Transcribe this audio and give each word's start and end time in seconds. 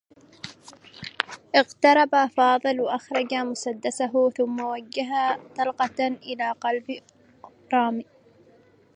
اقترب 1.53 2.09
فاضل 2.35 2.79
و 2.79 2.87
أخرج 2.89 3.33
مسدّسه 3.33 4.29
ثمّ 4.37 4.59
وجّه 4.61 5.35
طلقة 5.57 6.07
إلى 6.07 6.51
قلب 6.51 7.01
رامي. 7.73 8.05